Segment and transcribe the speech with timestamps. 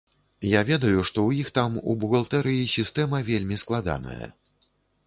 [0.51, 4.25] Я ведаю, што ў іх там, у бухгалтэрыі, сістэма вельмі складаная.